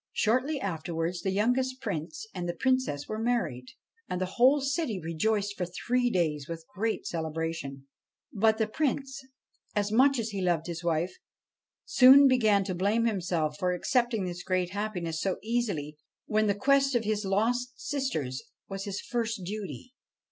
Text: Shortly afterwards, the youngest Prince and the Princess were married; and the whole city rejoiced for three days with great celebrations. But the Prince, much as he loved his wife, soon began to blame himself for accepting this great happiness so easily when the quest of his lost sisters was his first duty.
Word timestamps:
Shortly 0.13 0.59
afterwards, 0.59 1.21
the 1.21 1.29
youngest 1.29 1.79
Prince 1.79 2.25
and 2.33 2.49
the 2.49 2.55
Princess 2.55 3.07
were 3.07 3.19
married; 3.21 3.67
and 4.09 4.19
the 4.19 4.25
whole 4.33 4.59
city 4.59 4.99
rejoiced 4.99 5.55
for 5.55 5.67
three 5.67 6.09
days 6.09 6.47
with 6.49 6.65
great 6.73 7.05
celebrations. 7.05 7.81
But 8.33 8.57
the 8.57 8.65
Prince, 8.65 9.21
much 9.91 10.17
as 10.17 10.29
he 10.29 10.41
loved 10.41 10.65
his 10.65 10.83
wife, 10.83 11.13
soon 11.85 12.27
began 12.27 12.63
to 12.63 12.73
blame 12.73 13.05
himself 13.05 13.59
for 13.59 13.73
accepting 13.73 14.25
this 14.25 14.41
great 14.41 14.71
happiness 14.71 15.21
so 15.21 15.37
easily 15.43 15.97
when 16.25 16.47
the 16.47 16.55
quest 16.55 16.95
of 16.95 17.03
his 17.03 17.23
lost 17.23 17.79
sisters 17.79 18.41
was 18.67 18.85
his 18.85 18.99
first 19.01 19.43
duty. 19.45 19.93